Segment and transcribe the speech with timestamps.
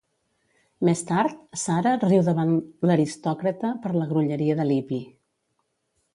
[0.87, 2.55] Més tard, Sarah riu davant
[2.91, 5.03] l'aristòcrata per la grolleria de Libby.